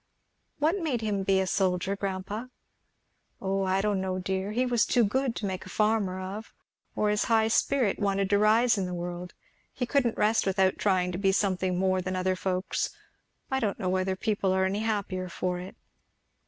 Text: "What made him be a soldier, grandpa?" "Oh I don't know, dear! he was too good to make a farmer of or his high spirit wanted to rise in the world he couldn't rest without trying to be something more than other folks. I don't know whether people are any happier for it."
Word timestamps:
"What 0.57 0.79
made 0.79 1.01
him 1.01 1.21
be 1.21 1.39
a 1.39 1.45
soldier, 1.45 1.95
grandpa?" 1.95 2.45
"Oh 3.39 3.65
I 3.65 3.81
don't 3.81 4.01
know, 4.01 4.17
dear! 4.17 4.51
he 4.51 4.65
was 4.65 4.83
too 4.83 5.03
good 5.03 5.35
to 5.35 5.45
make 5.45 5.63
a 5.63 5.69
farmer 5.69 6.19
of 6.19 6.55
or 6.95 7.11
his 7.11 7.25
high 7.25 7.49
spirit 7.49 7.99
wanted 7.99 8.27
to 8.31 8.39
rise 8.39 8.79
in 8.79 8.87
the 8.87 8.95
world 8.95 9.35
he 9.71 9.85
couldn't 9.85 10.17
rest 10.17 10.47
without 10.47 10.79
trying 10.79 11.11
to 11.11 11.19
be 11.19 11.31
something 11.31 11.77
more 11.77 12.01
than 12.01 12.15
other 12.15 12.35
folks. 12.35 12.89
I 13.51 13.59
don't 13.59 13.77
know 13.77 13.89
whether 13.89 14.15
people 14.15 14.51
are 14.53 14.65
any 14.65 14.79
happier 14.79 15.29
for 15.29 15.59
it." 15.59 15.75